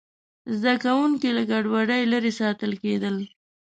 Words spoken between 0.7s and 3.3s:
کوونکي له ګډوډۍ لرې ساتل کېدل.